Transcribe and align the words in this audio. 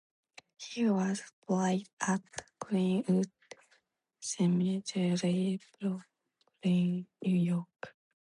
He 0.57 0.89
was 0.89 1.21
buried 1.47 1.87
at 1.99 2.21
Green-Wood 2.57 3.29
Cemetery, 4.19 5.59
Brooklyn, 5.79 7.05
New 7.21 7.35
York. 7.37 7.95